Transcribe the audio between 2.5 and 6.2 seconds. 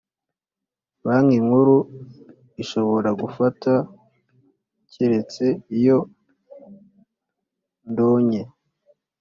ishobora gufata keretse iyo